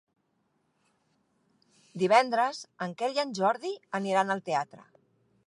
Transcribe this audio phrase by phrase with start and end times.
[2.05, 4.87] Divendres en Quel i en Jordi aniran al teatre.